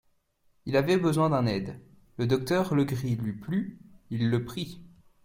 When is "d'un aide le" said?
1.29-2.25